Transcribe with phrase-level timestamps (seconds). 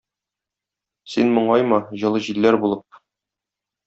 [1.15, 2.99] Син моңайма, җылы җилләр булып